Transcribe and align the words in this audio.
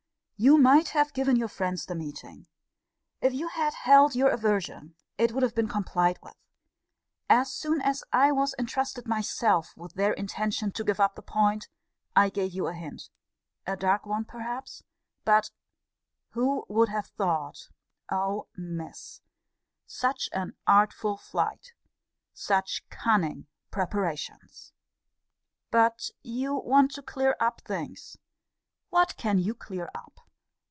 You 0.43 0.57
might 0.57 0.87
have 0.87 1.13
given 1.13 1.35
your 1.35 1.47
friends 1.47 1.85
the 1.85 1.93
meeting. 1.93 2.47
If 3.21 3.31
you 3.31 3.49
had 3.49 3.75
held 3.75 4.15
your 4.15 4.29
aversion, 4.31 4.95
it 5.15 5.31
would 5.33 5.43
have 5.43 5.53
been 5.53 5.67
complied 5.67 6.17
with. 6.23 6.33
As 7.29 7.53
soon 7.53 7.79
as 7.79 8.03
I 8.11 8.31
was 8.31 8.55
intrusted 8.55 9.07
myself 9.07 9.71
with 9.77 9.93
their 9.93 10.13
intention 10.13 10.71
to 10.71 10.83
give 10.83 10.99
up 10.99 11.13
the 11.13 11.21
point, 11.21 11.67
I 12.15 12.29
gave 12.31 12.53
you 12.53 12.65
a 12.65 12.73
hint 12.73 13.11
a 13.67 13.77
dark 13.77 14.07
one 14.07 14.25
perhaps* 14.25 14.81
but 15.25 15.51
who 16.29 16.65
would 16.67 16.89
have 16.89 17.05
thought 17.05 17.69
O 18.11 18.47
Miss! 18.57 19.21
Such 19.85 20.27
an 20.33 20.55
artful 20.65 21.17
flight! 21.17 21.73
Such 22.33 22.89
cunning 22.89 23.45
preparations! 23.69 24.73
But 25.69 26.09
you 26.23 26.55
want 26.55 26.89
to 26.95 27.03
clear 27.03 27.35
up 27.39 27.61
things 27.61 28.17
what 28.89 29.15
can 29.17 29.37
you 29.37 29.53
clear 29.53 29.87
up? 29.93 30.15